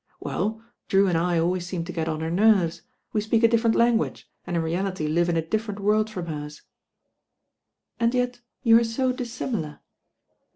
"Well, 0.19 0.63
Drew 0.87 1.05
and 1.07 1.15
I 1.15 1.37
always 1.37 1.67
seem 1.67 1.83
to 1.85 1.93
get 1.93 2.09
on 2.09 2.21
her 2.21 2.31
nerves. 2.31 2.81
We 3.13 3.21
speak 3.21 3.43
a 3.43 3.47
ditfcrcnt 3.47 3.75
language, 3.75 4.27
and 4.47 4.55
in 4.55 4.63
reality 4.63 5.05
live 5.07 5.29
m 5.29 5.37
a 5.37 5.43
diflferent 5.43 5.79
world 5.79 6.09
from 6.09 6.25
hers." 6.25 6.63
"And 7.99 8.11
yet 8.15 8.41
you 8.63 8.79
are 8.79 8.83
so 8.83 9.11
dissimilar?" 9.11 9.81